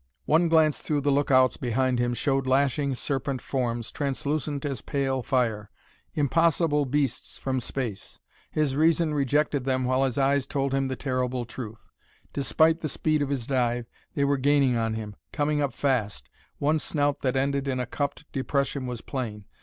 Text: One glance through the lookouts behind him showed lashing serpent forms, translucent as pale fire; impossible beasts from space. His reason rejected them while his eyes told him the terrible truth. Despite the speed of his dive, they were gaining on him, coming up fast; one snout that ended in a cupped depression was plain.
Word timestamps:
One 0.25 0.49
glance 0.49 0.79
through 0.79 1.01
the 1.01 1.11
lookouts 1.11 1.57
behind 1.57 1.99
him 1.99 2.15
showed 2.15 2.47
lashing 2.47 2.95
serpent 2.95 3.39
forms, 3.39 3.91
translucent 3.91 4.65
as 4.65 4.81
pale 4.81 5.21
fire; 5.21 5.69
impossible 6.15 6.85
beasts 6.87 7.37
from 7.37 7.59
space. 7.59 8.17
His 8.49 8.75
reason 8.75 9.13
rejected 9.13 9.63
them 9.63 9.83
while 9.85 10.03
his 10.03 10.17
eyes 10.17 10.47
told 10.47 10.73
him 10.73 10.87
the 10.87 10.95
terrible 10.95 11.45
truth. 11.45 11.87
Despite 12.33 12.81
the 12.81 12.89
speed 12.89 13.21
of 13.21 13.29
his 13.29 13.45
dive, 13.45 13.85
they 14.15 14.23
were 14.25 14.37
gaining 14.37 14.75
on 14.75 14.95
him, 14.95 15.17
coming 15.31 15.61
up 15.61 15.71
fast; 15.71 16.31
one 16.57 16.79
snout 16.79 17.19
that 17.21 17.35
ended 17.35 17.67
in 17.67 17.79
a 17.79 17.85
cupped 17.85 18.25
depression 18.31 18.87
was 18.87 19.01
plain. 19.01 19.45